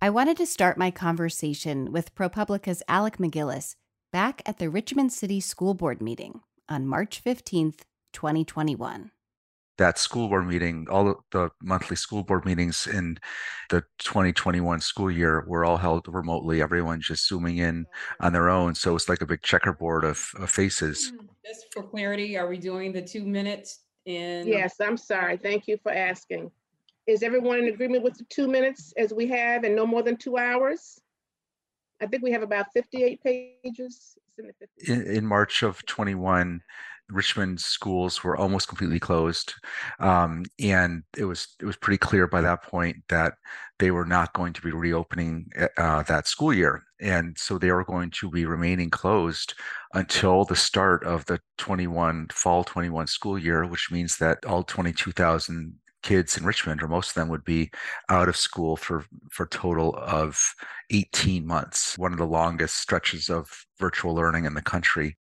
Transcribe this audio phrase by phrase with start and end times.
[0.00, 3.74] I wanted to start my conversation with ProPublica's Alec MacGillis
[4.12, 7.80] back at the Richmond City School Board meeting on March 15th,
[8.12, 9.10] 2021
[9.78, 13.18] that school board meeting, all the monthly school board meetings in
[13.68, 16.62] the 2021 school year were all held remotely.
[16.62, 17.86] Everyone just zooming in
[18.20, 18.74] on their own.
[18.74, 21.10] So it's like a big checkerboard of, of faces.
[21.10, 24.46] Hmm, just for clarity, are we doing the two minutes in?
[24.46, 25.36] Yes, I'm sorry.
[25.36, 26.50] Thank you for asking.
[27.06, 30.16] Is everyone in agreement with the two minutes as we have and no more than
[30.16, 31.00] two hours?
[32.00, 34.18] I think we have about 58 pages.
[34.86, 36.60] In, in March of 21,
[37.08, 39.54] Richmond schools were almost completely closed,
[40.00, 43.34] um, and it was it was pretty clear by that point that
[43.78, 45.48] they were not going to be reopening
[45.78, 49.54] uh, that school year, and so they were going to be remaining closed
[49.94, 55.78] until the start of the 21 fall 21 school year, which means that all 22,000
[56.06, 57.70] kids in Richmond, or most of them, would be
[58.08, 60.54] out of school for for a total of
[60.90, 65.16] 18 months, one of the longest stretches of virtual learning in the country.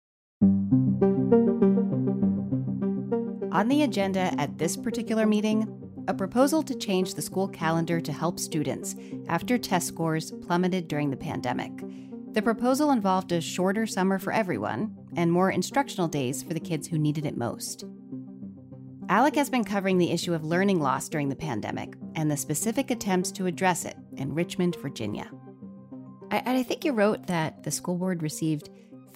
[3.53, 5.69] On the agenda at this particular meeting,
[6.09, 8.95] a proposal to change the school calendar to help students
[9.29, 11.71] after test scores plummeted during the pandemic.
[12.33, 16.87] The proposal involved a shorter summer for everyone and more instructional days for the kids
[16.87, 17.85] who needed it most.
[19.09, 22.89] Alec has been covering the issue of learning loss during the pandemic and the specific
[22.89, 25.29] attempts to address it in Richmond, Virginia.
[26.31, 28.69] I, I think you wrote that the school board received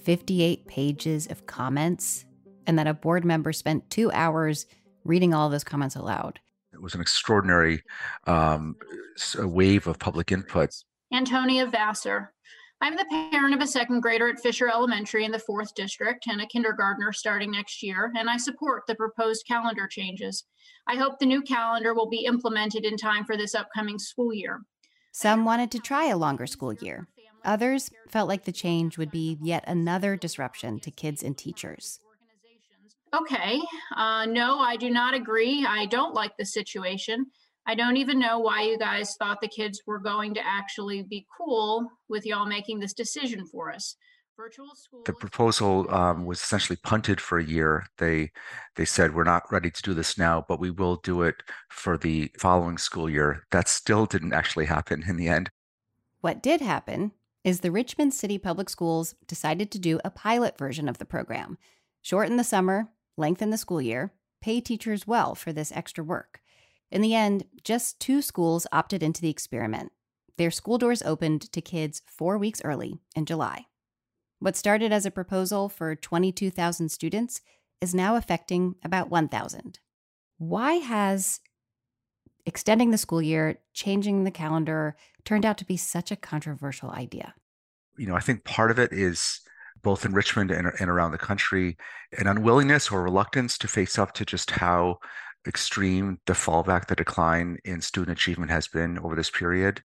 [0.03, 2.25] 58 pages of comments
[2.65, 4.65] and that a board member spent two hours
[5.05, 6.39] reading all of those comments aloud.
[6.73, 7.81] It was an extraordinary
[8.25, 8.75] um,
[9.37, 10.71] wave of public input.
[11.13, 12.33] Antonia Vassar.
[12.79, 16.41] I'm the parent of a second grader at Fisher Elementary in the fourth district and
[16.41, 20.45] a kindergartner starting next year, and I support the proposed calendar changes.
[20.87, 24.61] I hope the new calendar will be implemented in time for this upcoming school year.
[25.11, 27.07] Some wanted to try a longer school year.
[27.43, 31.99] Others felt like the change would be yet another disruption to kids and teachers.
[33.15, 33.59] Okay.
[33.95, 35.65] Uh, no, I do not agree.
[35.67, 37.25] I don't like the situation.
[37.67, 41.27] I don't even know why you guys thought the kids were going to actually be
[41.37, 43.97] cool with y'all making this decision for us.
[44.37, 45.01] Virtual school.
[45.05, 47.87] The proposal um, was essentially punted for a year.
[47.97, 48.31] They
[48.75, 51.97] they said we're not ready to do this now, but we will do it for
[51.97, 53.43] the following school year.
[53.51, 55.49] That still didn't actually happen in the end.
[56.21, 57.11] What did happen
[57.43, 61.57] is the Richmond City Public Schools decided to do a pilot version of the program,
[62.01, 66.41] shorten the summer lengthen the school year, pay teachers well for this extra work.
[66.91, 69.91] In the end, just two schools opted into the experiment.
[70.37, 73.65] Their school doors opened to kids four weeks early in July.
[74.39, 77.41] What started as a proposal for 22,000 students
[77.81, 79.79] is now affecting about 1,000.
[80.37, 81.39] Why has
[82.45, 84.95] extending the school year, changing the calendar,
[85.25, 87.33] turned out to be such a controversial idea?
[87.97, 89.41] You know, I think part of it is
[89.81, 91.77] both in Richmond and, and around the country,
[92.17, 94.99] an unwillingness or reluctance to face up to just how
[95.47, 99.81] extreme the fallback, the decline in student achievement has been over this period.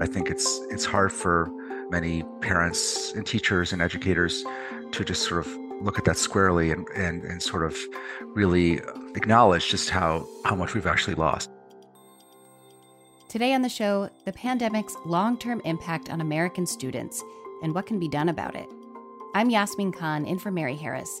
[0.00, 1.48] I think it's it's hard for
[1.90, 4.44] many parents and teachers and educators
[4.90, 7.76] to just sort of look at that squarely and, and, and sort of
[8.34, 8.80] really
[9.14, 11.50] acknowledge just how, how much we've actually lost.
[13.28, 17.22] Today on the show, the pandemic's long term impact on American students
[17.62, 18.68] and what can be done about it.
[19.34, 21.20] I'm Yasmin Khan in for Mary Harris.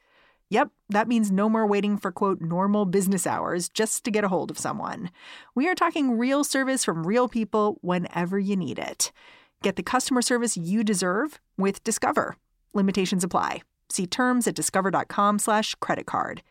[0.51, 4.27] Yep, that means no more waiting for quote normal business hours just to get a
[4.27, 5.09] hold of someone.
[5.55, 9.13] We are talking real service from real people whenever you need it.
[9.63, 12.35] Get the customer service you deserve with Discover.
[12.73, 13.61] Limitations apply.
[13.89, 16.43] See terms at discover.com/slash credit card.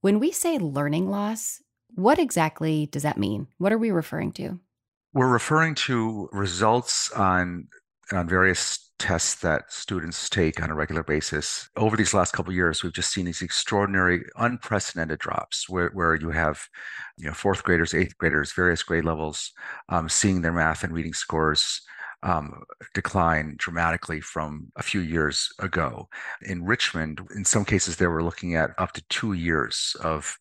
[0.00, 1.60] When we say learning loss,
[1.94, 3.48] what exactly does that mean?
[3.58, 4.58] What are we referring to?
[5.12, 7.68] We're referring to results on
[8.12, 11.68] on various tests that students take on a regular basis.
[11.76, 16.30] Over these last couple years, we've just seen these extraordinary, unprecedented drops where, where you
[16.30, 16.66] have,
[17.18, 19.52] you know, fourth graders, eighth graders, various grade levels,
[19.90, 21.82] um, seeing their math and reading scores
[22.22, 22.64] um,
[22.94, 26.08] decline dramatically from a few years ago.
[26.40, 30.38] In Richmond, in some cases, they were looking at up to two years of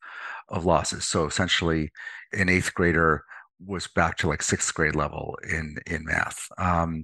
[0.48, 1.06] of losses.
[1.06, 1.92] So essentially,
[2.32, 3.26] an eighth grader
[3.66, 7.04] was back to like sixth grade level in in math, um,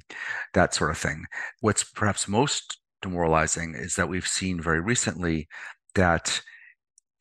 [0.54, 1.26] that sort of thing.
[1.62, 5.48] What's perhaps most demoralizing is that we've seen very recently
[5.96, 6.42] that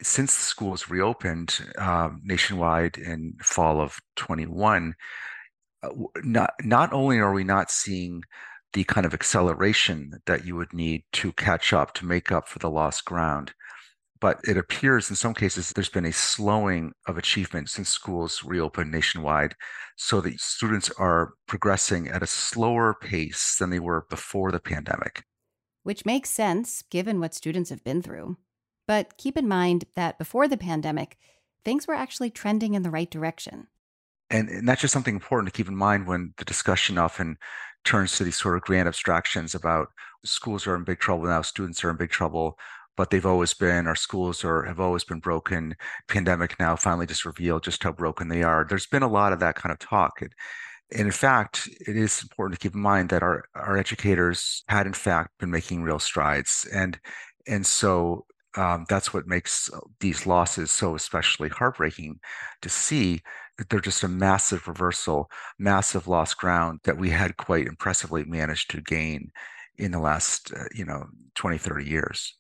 [0.03, 4.95] since the schools reopened um, nationwide in fall of 21,
[5.83, 5.89] uh,
[6.23, 8.23] not not only are we not seeing
[8.75, 12.59] the kind of acceleration that you would need to catch up to make up for
[12.59, 13.53] the lost ground,
[14.21, 18.91] but it appears in some cases there's been a slowing of achievement since schools reopened
[18.91, 19.55] nationwide
[19.97, 25.25] so that students are progressing at a slower pace than they were before the pandemic.
[25.83, 28.37] Which makes sense given what students have been through.
[28.87, 31.17] But keep in mind that before the pandemic
[31.65, 33.67] things were actually trending in the right direction.
[34.31, 37.37] And, and that's just something important to keep in mind when the discussion often
[37.85, 39.89] turns to these sort of grand abstractions about
[40.25, 42.59] schools are in big trouble now students are in big trouble
[42.99, 45.77] but they've always been our schools are have always been broken.
[46.09, 48.67] Pandemic now finally just revealed just how broken they are.
[48.69, 50.33] There's been a lot of that kind of talk and,
[50.93, 54.87] and in fact it is important to keep in mind that our our educators had
[54.87, 56.99] in fact been making real strides and
[57.47, 59.71] and so um, that's what makes
[60.01, 62.19] these losses so especially heartbreaking
[62.63, 63.21] to see
[63.59, 68.71] that they're just a massive reversal massive lost ground that we had quite impressively managed
[68.71, 69.31] to gain
[69.77, 71.05] in the last uh, you know
[71.35, 72.39] 20 30 years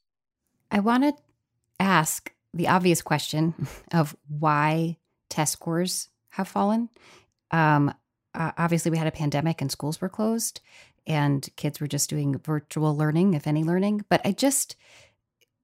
[0.70, 1.22] I want to
[1.80, 3.54] ask the obvious question
[3.92, 4.98] of why
[5.28, 6.88] test scores have fallen.
[7.50, 7.92] Um,
[8.34, 10.60] uh, obviously, we had a pandemic and schools were closed,
[11.06, 14.04] and kids were just doing virtual learning, if any learning.
[14.08, 14.76] But I just,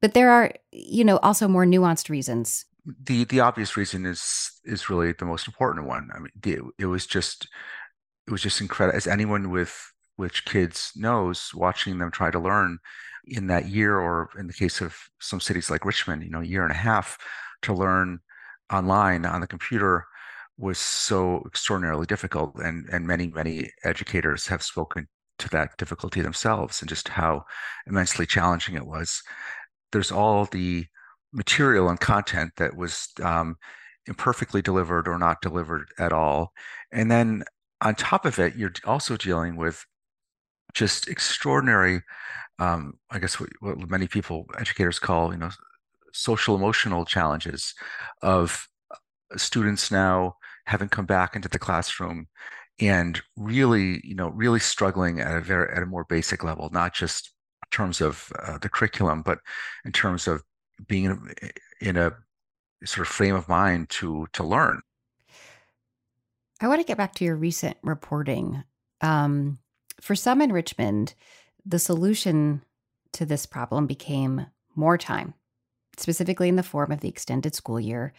[0.01, 2.65] but there are, you know, also more nuanced reasons.
[2.87, 6.11] The the obvious reason is is really the most important one.
[6.15, 7.49] I mean, the, it was just
[8.27, 8.97] it was just incredible.
[8.97, 12.79] As anyone with which kids knows, watching them try to learn
[13.27, 16.47] in that year, or in the case of some cities like Richmond, you know, a
[16.47, 17.19] year and a half
[17.63, 18.21] to learn
[18.73, 20.05] online on the computer
[20.57, 22.55] was so extraordinarily difficult.
[22.57, 27.45] And, and many, many educators have spoken to that difficulty themselves and just how
[27.87, 29.23] immensely challenging it was.
[29.93, 30.87] There's all the
[31.33, 33.57] material and content that was um,
[34.07, 36.53] imperfectly delivered or not delivered at all.
[36.93, 37.45] And then
[37.81, 39.85] on top of it, you're also dealing with
[40.73, 42.03] just extraordinary
[42.59, 45.51] um, I guess what, what, many people, educators call, you know,
[46.13, 47.75] social emotional challenges
[48.23, 50.37] of uh, students now
[50.67, 52.29] having come back into the classroom
[52.81, 56.95] and really, you know, really struggling at a very at a more basic level, not
[56.95, 57.33] just
[57.65, 59.39] in terms of uh, the curriculum, but
[59.85, 60.43] in terms of
[60.87, 62.13] being in a, in a
[62.85, 64.81] sort of frame of mind to to learn.
[66.61, 68.63] I want to get back to your recent reporting.
[69.01, 69.59] Um,
[70.01, 71.15] for some in Richmond,
[71.65, 72.63] the solution
[73.13, 75.35] to this problem became more time,
[75.97, 78.13] specifically in the form of the extended school year.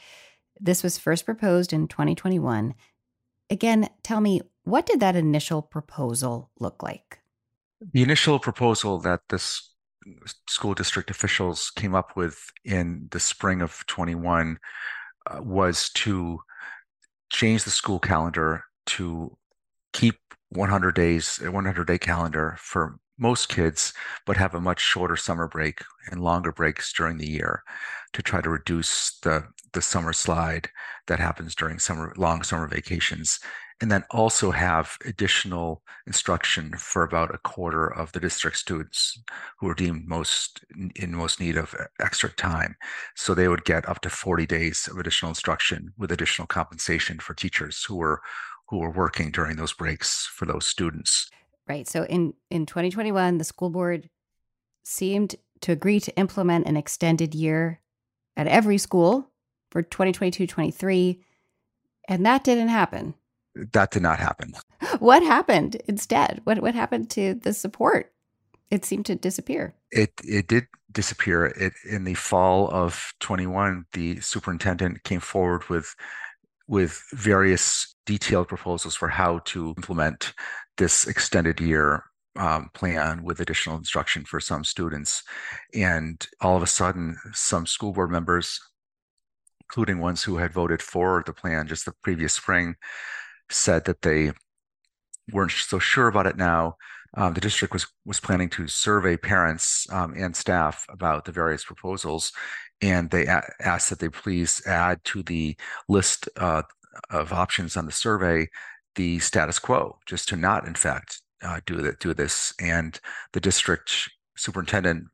[0.60, 2.74] This was first proposed in 2021.
[3.50, 7.20] Again, tell me, what did that initial proposal look like?
[7.94, 9.70] The initial proposal that this
[10.48, 14.58] school district officials came up with in the spring of 21
[15.28, 16.40] uh, was to
[17.32, 19.36] change the school calendar to
[19.94, 20.16] keep
[20.50, 23.94] 100 days, a 100 day calendar for most kids,
[24.26, 25.82] but have a much shorter summer break
[26.12, 27.64] and longer breaks during the year
[28.14, 30.70] to try to reduce the, the summer slide
[31.08, 33.40] that happens during summer long summer vacations.
[33.82, 39.22] And then also have additional instruction for about a quarter of the district students
[39.60, 40.64] who are deemed most
[40.96, 42.78] in most need of extra time.
[43.16, 47.34] So they would get up to 40 days of additional instruction with additional compensation for
[47.34, 48.22] teachers who were
[48.70, 51.30] who were working during those breaks for those students.
[51.68, 51.88] Right.
[51.88, 54.10] So in in 2021, the school board
[54.84, 57.82] seemed to agree to implement an extended year
[58.38, 59.32] at every school
[59.72, 61.20] for 2022-23,
[62.08, 63.16] and that didn't happen.
[63.56, 64.54] That did not happen.
[65.00, 66.42] What happened instead?
[66.44, 68.12] What what happened to the support?
[68.70, 69.74] It seemed to disappear.
[69.92, 71.46] It it did disappear.
[71.46, 75.96] It in the fall of 21, the superintendent came forward with
[76.68, 80.34] with various detailed proposals for how to implement
[80.78, 82.04] this extended year
[82.38, 85.24] um, plan with additional instruction for some students.
[85.74, 88.60] And all of a sudden, some school board members,
[89.62, 92.76] including ones who had voted for the plan just the previous spring,
[93.50, 94.32] said that they
[95.32, 96.76] weren't so sure about it now.
[97.18, 101.64] Um, the district was was planning to survey parents um, and staff about the various
[101.64, 102.34] proposals,
[102.82, 105.56] and they a- asked that they please add to the
[105.88, 106.64] list uh,
[107.10, 108.48] of options on the survey
[108.96, 112.54] the status quo, just to not, in fact, uh, do that, do this.
[112.60, 113.00] And
[113.34, 115.08] the district superintendent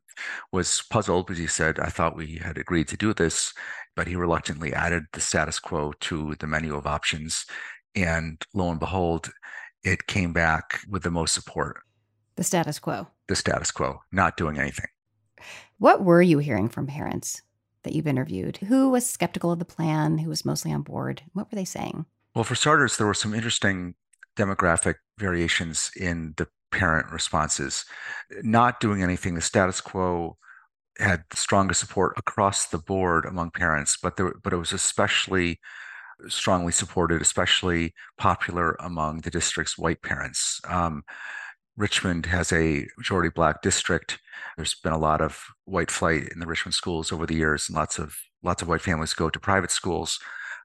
[0.52, 3.52] was puzzled because he said, "I thought we had agreed to do this,"
[3.96, 7.44] but he reluctantly added the status quo to the menu of options.
[7.94, 9.32] And lo and behold,
[9.82, 11.82] it came back with the most support.
[12.36, 13.08] The status quo.
[13.28, 14.86] The status quo, not doing anything.
[15.78, 17.42] What were you hearing from parents
[17.82, 18.58] that you've interviewed?
[18.58, 20.18] Who was skeptical of the plan?
[20.18, 21.22] Who was mostly on board?
[21.32, 22.06] What were they saying?
[22.34, 23.94] Well, for starters, there were some interesting
[24.36, 27.84] demographic variations in the parent responses.
[28.42, 30.38] Not doing anything, the status quo
[30.98, 35.58] had the strongest support across the board among parents, but there, but it was especially
[36.28, 40.60] strongly supported, especially popular among the district's white parents.
[40.68, 41.02] Um,
[41.76, 44.18] Richmond has a majority black district.
[44.56, 47.76] There's been a lot of white flight in the Richmond schools over the years, and
[47.76, 50.18] lots of lots of white families go to private schools.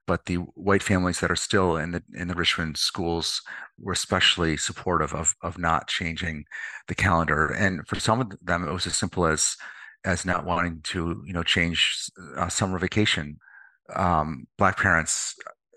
[0.06, 3.40] But the white families that are still in the in the Richmond schools
[3.78, 6.44] were especially supportive of of not changing
[6.88, 7.46] the calendar.
[7.48, 9.56] And for some of them, it was as simple as
[10.04, 13.38] as not wanting to you know change uh, summer vacation.
[13.94, 15.34] Um, black parents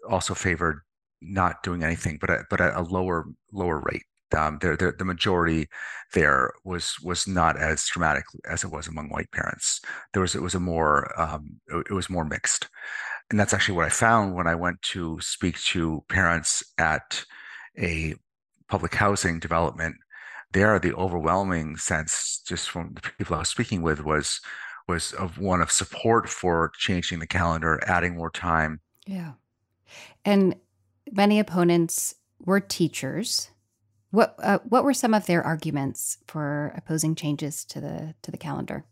[0.09, 0.81] also favored
[1.21, 4.03] not doing anything, but at, but at a lower lower rate
[4.35, 5.67] um, the, the majority
[6.13, 9.81] there was was not as dramatic as it was among white parents.
[10.13, 12.69] There was it was a more um, it was more mixed,
[13.29, 17.23] and that's actually what I found when I went to speak to parents at
[17.77, 18.15] a
[18.67, 19.95] public housing development.
[20.53, 24.41] There, the overwhelming sense, just from the people I was speaking with, was
[24.87, 28.81] was of one of support for changing the calendar, adding more time.
[29.05, 29.33] Yeah,
[30.25, 30.55] and
[31.11, 33.50] many opponents were teachers
[34.11, 38.37] what uh, what were some of their arguments for opposing changes to the to the
[38.37, 38.85] calendar?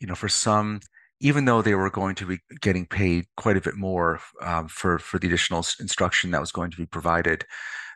[0.00, 0.80] You know, for some,
[1.20, 4.98] even though they were going to be getting paid quite a bit more um, for
[4.98, 7.46] for the additional instruction that was going to be provided,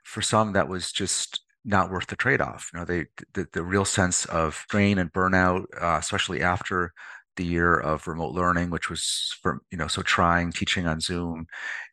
[0.05, 2.71] for some that was just not worth the trade-off.
[2.73, 6.93] You know, they the, the real sense of strain and burnout, uh, especially after
[7.35, 11.47] the year of remote learning, which was for you know so trying teaching on Zoom,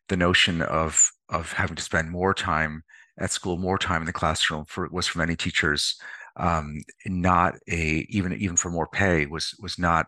[0.08, 2.82] the notion of of having to spend more time
[3.18, 5.96] at school, more time in the classroom for was for many teachers
[6.36, 10.06] um, not a even even for more pay was was not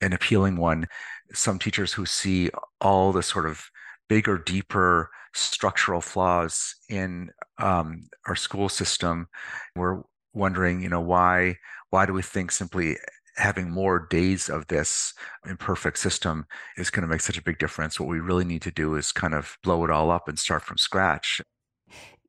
[0.00, 0.86] an appealing one.
[1.32, 3.64] Some teachers who see all the sort of
[4.08, 9.28] bigger, deeper structural flaws in um, our school system
[9.74, 11.56] were wondering, you know, why
[11.90, 12.96] why do we think simply
[13.36, 15.14] having more days of this
[15.46, 18.00] imperfect system is going to make such a big difference?
[18.00, 20.62] What we really need to do is kind of blow it all up and start
[20.62, 21.40] from scratch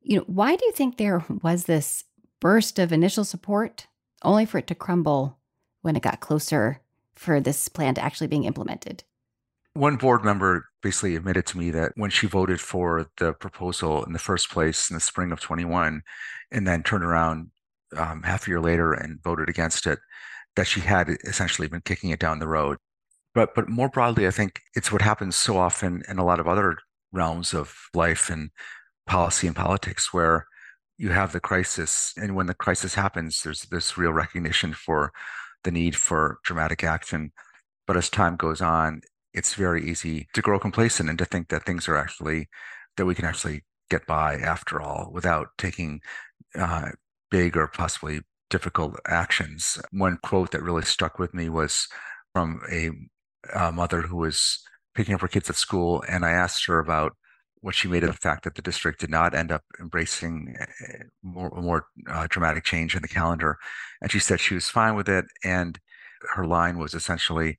[0.08, 2.04] you know, why do you think there was this
[2.40, 3.86] burst of initial support
[4.22, 5.38] only for it to crumble
[5.82, 6.80] when it got closer
[7.14, 9.04] for this plan to actually being implemented?
[9.74, 14.14] One board member basically admitted to me that when she voted for the proposal in
[14.14, 16.02] the first place in the spring of 21
[16.50, 17.50] and then turned around
[17.94, 19.98] um, half a year later and voted against it,
[20.58, 22.78] that she had essentially been kicking it down the road.
[23.32, 26.48] But but more broadly, I think it's what happens so often in a lot of
[26.48, 26.78] other
[27.12, 28.50] realms of life and
[29.06, 30.46] policy and politics where
[30.96, 35.12] you have the crisis and when the crisis happens there's this real recognition for
[35.64, 37.32] the need for dramatic action
[37.86, 39.00] but as time goes on
[39.32, 42.48] it's very easy to grow complacent and to think that things are actually
[42.98, 46.00] that we can actually get by after all without taking
[46.58, 46.90] uh,
[47.30, 51.86] big or possibly difficult actions one quote that really stuck with me was
[52.32, 52.90] from a,
[53.54, 54.60] a mother who was
[54.94, 57.12] picking up her kids at school and i asked her about
[57.60, 61.04] what she made of the fact that the district did not end up embracing eh,
[61.22, 63.58] more, more uh, dramatic change in the calendar.
[64.00, 65.24] And she said she was fine with it.
[65.44, 65.78] And
[66.34, 67.58] her line was essentially,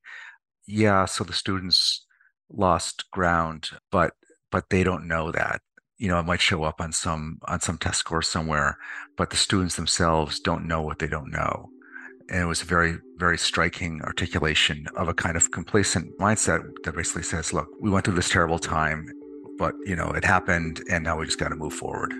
[0.68, 2.06] yeah, so the students
[2.50, 4.14] lost ground, but
[4.52, 5.62] but they don't know that.
[6.00, 8.78] You know, it might show up on some on some test score somewhere,
[9.16, 11.70] but the students themselves don't know what they don't know.
[12.30, 16.96] And it was a very, very striking articulation of a kind of complacent mindset that
[16.96, 19.08] basically says, look, we went through this terrible time
[19.60, 22.14] but you know it happened and now we just got to move forward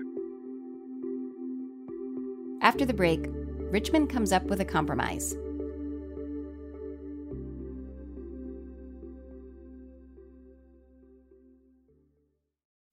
[2.62, 3.26] after the break
[3.72, 5.34] richmond comes up with a compromise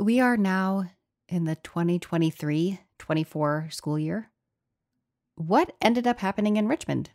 [0.00, 0.86] We are now
[1.28, 4.30] in the 2023 24 school year.
[5.34, 7.10] What ended up happening in Richmond?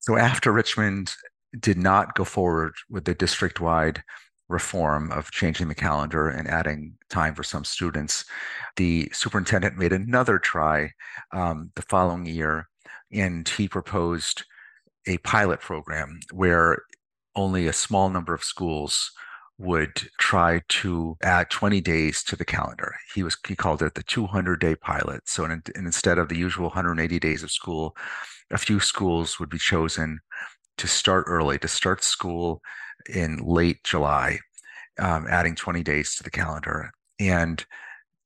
[0.00, 1.14] So, after Richmond
[1.60, 4.02] did not go forward with the district wide
[4.48, 8.24] reform of changing the calendar and adding time for some students,
[8.74, 10.90] the superintendent made another try
[11.32, 12.68] um, the following year,
[13.12, 14.42] and he proposed
[15.06, 16.82] a pilot program where
[17.36, 19.12] only a small number of schools
[19.58, 22.94] would try to add 20 days to the calendar.
[23.14, 25.28] He was he called it the 200 day pilot.
[25.28, 27.96] So in, instead of the usual 180 days of school,
[28.50, 30.20] a few schools would be chosen
[30.78, 32.62] to start early, to start school
[33.12, 34.38] in late July,
[34.98, 36.92] um, adding 20 days to the calendar.
[37.18, 37.64] And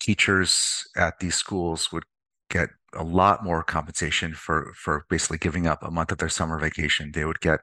[0.01, 2.05] teachers at these schools would
[2.53, 6.59] get a lot more compensation for for basically giving up a month of their summer
[6.61, 7.11] vacation.
[7.13, 7.61] They would get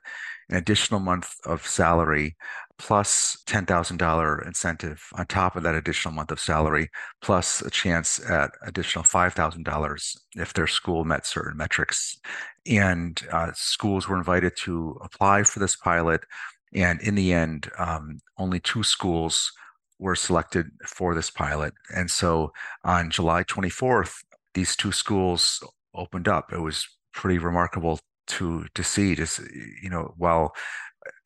[0.49, 2.35] an additional month of salary
[2.79, 6.89] plus $10,000 incentive on top of that additional month of salary,
[7.21, 12.17] plus a chance at additional $5,000 if their school met certain metrics.
[12.65, 16.21] And uh, schools were invited to apply for this pilot.
[16.73, 19.51] And in the end, um, only two schools
[19.99, 21.73] were selected for this pilot.
[21.93, 22.53] And so
[22.85, 25.63] on July 24th, these two schools
[25.95, 26.51] opened up.
[26.53, 29.15] It was pretty remarkable to to see.
[29.15, 29.39] Just
[29.81, 30.53] you know, while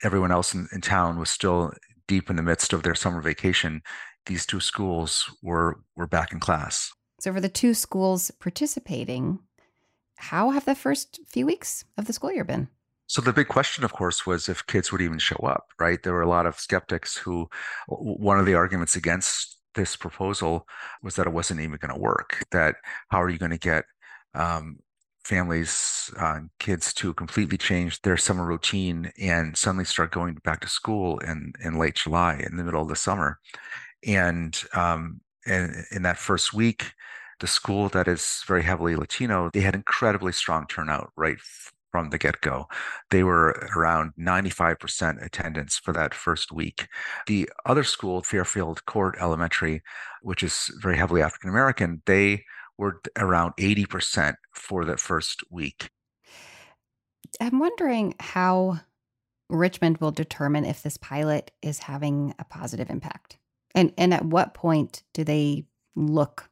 [0.04, 1.74] everyone else in, in town was still
[2.08, 3.82] deep in the midst of their summer vacation,
[4.26, 6.92] these two schools were were back in class.
[7.20, 9.40] So for the two schools participating,
[10.18, 12.68] how have the first few weeks of the school year been?
[13.08, 16.02] So the big question, of course, was if kids would even show up, right?
[16.02, 17.48] There were a lot of skeptics who,
[17.88, 20.68] one of the arguments against this proposal
[21.02, 22.44] was that it wasn't even going to work.
[22.52, 22.76] That
[23.10, 23.86] how are you going to get
[24.34, 24.80] um,
[25.24, 30.68] families, uh, kids to completely change their summer routine and suddenly start going back to
[30.68, 33.40] school in in late July, in the middle of the summer,
[34.06, 36.94] and um, and in that first week,
[37.40, 41.38] the school that is very heavily Latino, they had incredibly strong turnout right
[41.94, 42.66] from the get go.
[43.12, 46.88] They were around 95% attendance for that first week.
[47.28, 49.84] The other school, Fairfield Court Elementary,
[50.24, 52.46] which is very heavily African American, they
[52.80, 55.92] were around 80% for the first week.
[57.40, 58.80] I'm wondering how
[59.48, 63.38] Richmond will determine if this pilot is having a positive impact.
[63.76, 66.50] And and at what point do they look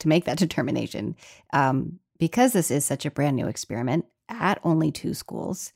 [0.00, 1.14] to make that determination?
[1.52, 5.72] Um, because this is such a brand new experiment, at only two schools.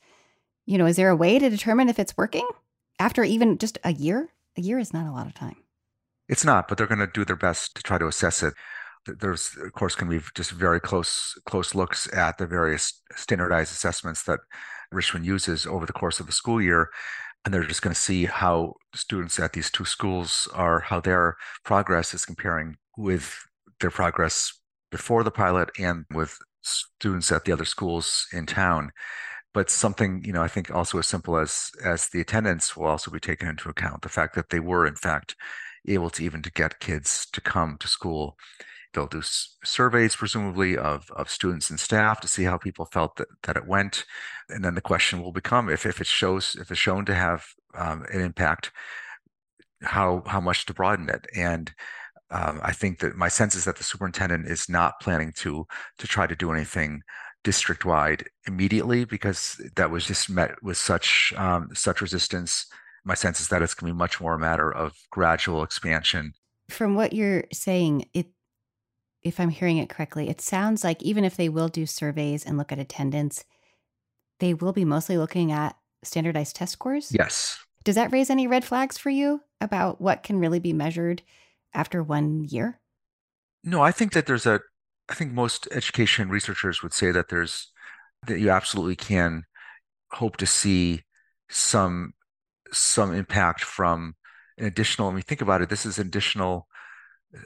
[0.65, 2.47] You know, is there a way to determine if it's working
[2.99, 4.29] after even just a year?
[4.57, 5.57] A year is not a lot of time.
[6.27, 8.53] It's not, but they're going to do their best to try to assess it.
[9.05, 13.71] There's, of course, going to be just very close close looks at the various standardized
[13.71, 14.39] assessments that
[14.91, 16.89] Richmond uses over the course of the school year,
[17.43, 21.37] and they're just going to see how students at these two schools are, how their
[21.63, 23.37] progress is comparing with
[23.79, 24.59] their progress
[24.91, 28.91] before the pilot and with students at the other schools in town.
[29.53, 33.09] But something you know i think also as simple as as the attendance will also
[33.11, 34.01] be taken into account.
[34.01, 35.35] The fact that they were in fact
[35.87, 38.37] able to even to get kids to come to school.
[38.93, 39.21] They'll do
[39.63, 43.67] surveys presumably of of students and staff to see how people felt that, that it
[43.67, 44.05] went.
[44.49, 47.45] And then the question will become if if it shows if it's shown to have
[47.77, 48.71] um, an impact
[49.83, 51.27] how how much to broaden it.
[51.35, 51.73] And
[52.35, 55.65] um, I think that my sense is that the superintendent is not planning to
[55.97, 57.01] to try to do anything
[57.43, 62.65] district wide immediately because that was just met with such um, such resistance.
[63.05, 66.33] My sense is that it's going to be much more a matter of gradual expansion.
[66.69, 68.27] From what you're saying, it
[69.21, 72.57] if I'm hearing it correctly, it sounds like even if they will do surveys and
[72.57, 73.45] look at attendance,
[74.39, 77.11] they will be mostly looking at standardized test scores.
[77.17, 77.59] Yes.
[77.83, 81.21] Does that raise any red flags for you about what can really be measured
[81.75, 82.79] after one year?
[83.63, 84.61] No, I think that there's a,
[85.09, 87.71] I think most education researchers would say that there's,
[88.27, 89.43] that you absolutely can
[90.11, 91.03] hope to see
[91.49, 92.13] some,
[92.71, 94.15] some impact from
[94.57, 96.67] an additional, I mean, think about it, this is additional,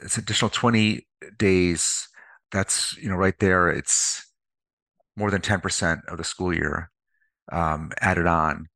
[0.02, 2.08] it's additional 20 days.
[2.52, 4.26] That's, you know, right there, it's
[5.16, 6.90] more than 10% of the school year
[7.52, 8.68] um, added on.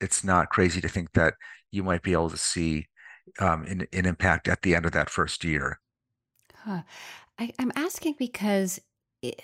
[0.00, 1.34] It's not crazy to think that
[1.70, 2.86] you might be able to see
[3.38, 5.80] um, an, an impact at the end of that first year.
[6.64, 6.82] Huh.
[7.38, 8.80] I, I'm asking because
[9.20, 9.40] it,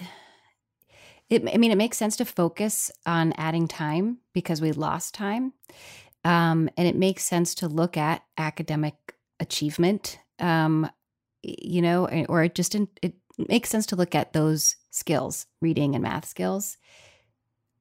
[1.29, 5.53] it, I mean, it makes sense to focus on adding time because we lost time.
[6.25, 8.95] Um, and it makes sense to look at academic
[9.41, 10.91] achievement, um,
[11.43, 16.03] you know, or it just it makes sense to look at those skills, reading and
[16.03, 16.77] math skills.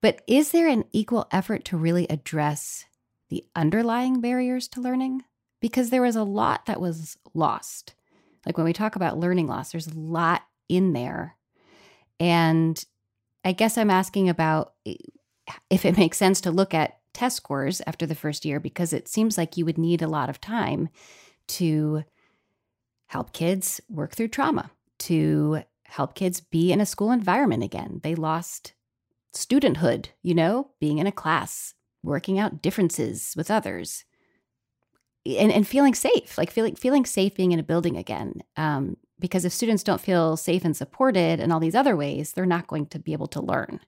[0.02, 2.86] But is there an equal effort to really address
[3.30, 5.24] the underlying barriers to learning?
[5.60, 7.96] Because there was a lot that was lost.
[8.46, 11.36] Like when we talk about learning loss, there's a lot in there.
[12.20, 12.84] And
[13.44, 14.96] I guess I'm asking about eh,
[15.70, 19.08] if it makes sense to look at test scores after the first year, because it
[19.08, 20.90] seems like you would need a lot of time
[21.48, 22.04] to
[23.08, 28.02] help kids work through trauma, to help kids be in a school environment again.
[28.04, 28.74] They lost
[29.34, 34.04] studenthood, you know, being in a class, working out differences with others.
[35.36, 38.42] And, and feeling safe, like feeling feeling safe being in a building again.
[38.56, 42.46] Um, because if students don't feel safe and supported in all these other ways, they're
[42.46, 43.80] not going to be able to learn.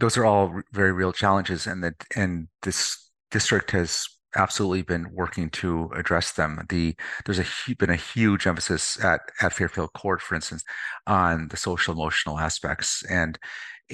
[0.00, 5.50] Those are all very real challenges, and that and this district has absolutely been working
[5.50, 6.64] to address them.
[6.68, 7.46] The there's a
[7.78, 10.64] been a huge emphasis at at Fairfield Court, for instance,
[11.06, 13.38] on the social emotional aspects, and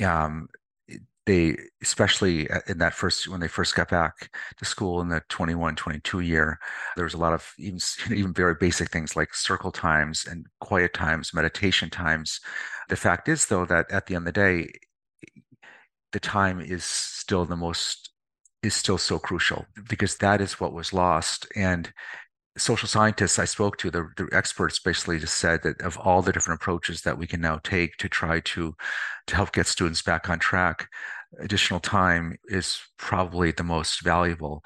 [0.04, 0.48] um,
[1.26, 5.22] they especially uh, in that first when they first got back to school in the
[5.28, 6.58] 21 22 year
[6.96, 7.78] there was a lot of even
[8.10, 12.40] even very basic things like circle times and quiet times meditation times.
[12.88, 14.72] The fact is though that at the end of the day
[16.12, 18.10] the time is still the most
[18.62, 21.46] is still so crucial because that is what was lost.
[21.56, 21.92] And
[22.56, 26.32] social scientists I spoke to, the, the, experts basically just said that of all the
[26.32, 28.74] different approaches that we can now take to try to
[29.26, 30.88] to help get students back on track,
[31.40, 34.62] additional time is probably the most valuable.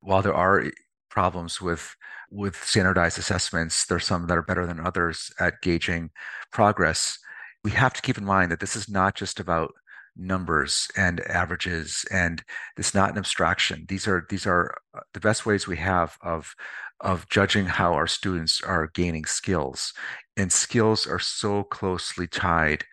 [0.00, 0.64] While there are
[1.08, 1.94] problems with
[2.30, 6.10] with standardized assessments, there's some that are better than others at gauging
[6.52, 7.18] progress.
[7.64, 9.72] We have to keep in mind that this is not just about
[10.16, 12.42] numbers and averages and
[12.76, 16.54] it's not an abstraction these are these are uh, the best ways we have of
[17.00, 19.92] of judging how our students are gaining skills
[20.36, 22.84] and skills are so closely tied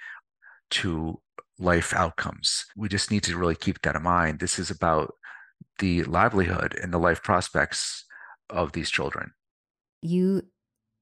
[0.70, 1.20] to
[1.60, 2.66] life outcomes.
[2.76, 4.40] We just need to really keep that in mind.
[4.40, 5.14] This is about
[5.80, 8.06] the livelihood and the life prospects
[8.50, 9.32] of these children.
[10.02, 10.44] You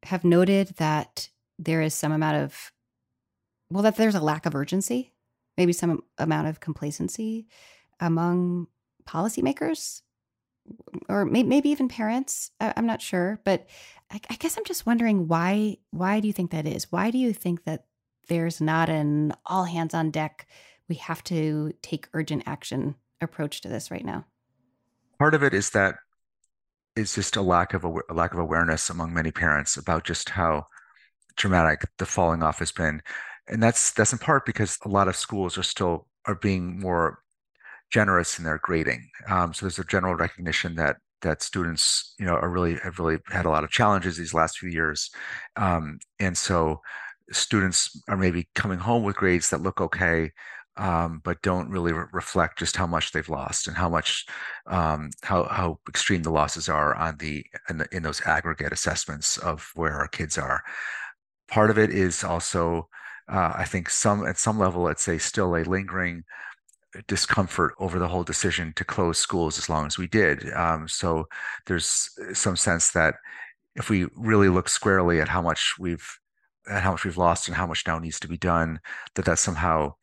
[0.04, 2.72] have noted that there is some amount of
[3.70, 5.14] well that there's a lack of urgency
[5.58, 7.48] maybe some amount of complacency
[8.00, 8.68] among
[9.08, 10.02] policymakers
[11.10, 13.68] or may, maybe even parents i'm not sure but
[14.12, 16.92] I, I guess i'm just wondering why why do you think that is?
[16.92, 17.86] Why do you think that
[18.28, 20.48] there's not an all hands on deck
[20.90, 24.26] we have to take urgent action approach to this right now?
[25.18, 25.96] Part of it is that
[26.96, 30.66] it's just a lack of a lack of awareness among many parents about just how
[31.36, 33.02] dramatic the falling off has been.
[33.48, 37.20] And that's that's in part because a lot of schools are still are being more
[37.92, 39.10] generous in their grading.
[39.30, 43.18] Um, so there's a general recognition that that students, you know, are really have really
[43.30, 45.10] had a lot of challenges these last few years,
[45.56, 46.82] um, and so
[47.32, 50.32] students are maybe coming home with grades that look okay,
[50.78, 54.26] um, but don't really re- reflect just how much they've lost and how much
[54.68, 59.38] um, how how extreme the losses are on the in, the in, those aggregate assessments
[59.38, 60.64] of where our kids are.
[61.48, 62.90] Part of it is also
[63.28, 66.24] uh, I think some at some level, let's say, still a lingering
[67.08, 70.52] discomfort over the whole decision to close schools as long as we did.
[70.54, 71.28] Um, so
[71.68, 73.16] there's some sense that
[73.76, 76.08] if we really look squarely at how much we've
[76.68, 78.80] at how much we've lost and how much now needs to be done,
[79.16, 79.94] that that somehow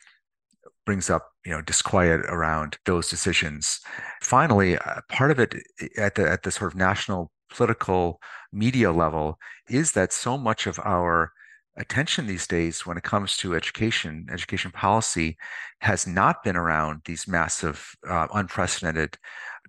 [0.84, 3.80] brings up you know disquiet around those decisions.
[4.20, 5.54] Finally, uh, part of it
[5.96, 8.20] at the at the sort of national political
[8.52, 11.32] media level is that so much of our
[11.76, 15.36] attention these days when it comes to education, education policy
[15.80, 19.16] has not been around these massive, uh, unprecedented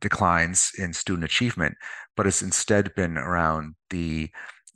[0.01, 1.75] declines in student achievement,
[2.15, 4.29] but has instead been around the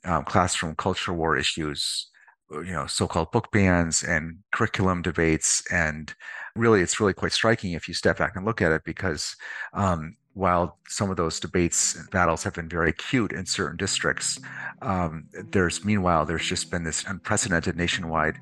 [0.06, 2.08] um, classroom culture war issues,
[2.54, 5.64] uh, you know, so-called book bans and curriculum debates.
[5.72, 6.14] And
[6.56, 9.36] really, it's really quite striking if you step back and look at it because
[9.74, 14.40] um, while some of those debates and battles have been very acute in certain districts,
[14.84, 18.38] um, there's meanwhile there's just been this unprecedented nationwide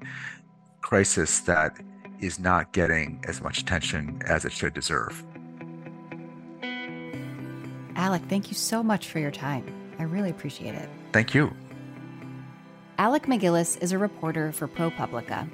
[0.81, 1.71] crisis that
[2.19, 5.23] is not getting as much attention as it should deserve.
[7.95, 9.65] Alec, thank you so much for your time.
[9.97, 10.89] I really appreciate it.
[11.13, 11.55] Thank you.
[12.97, 15.49] Alec MacGillis is a reporter for ProPublica.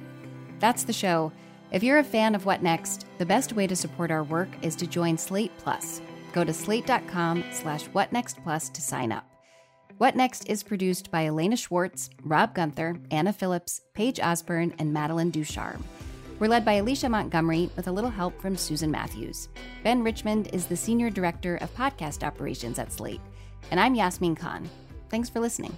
[0.59, 1.31] That's the show.
[1.71, 4.75] If you're a fan of What Next, the best way to support our work is
[4.77, 6.01] to join Slate Plus
[6.33, 9.25] Go to slate.com slash whatnextplus to sign up.
[9.97, 15.29] What Next is produced by Elena Schwartz, Rob Gunther, Anna Phillips, Paige Osborne, and Madeline
[15.29, 15.83] Ducharme.
[16.39, 19.49] We're led by Alicia Montgomery with a little help from Susan Matthews.
[19.83, 23.21] Ben Richmond is the Senior Director of Podcast Operations at Slate.
[23.69, 24.67] And I'm Yasmin Khan.
[25.09, 25.77] Thanks for listening.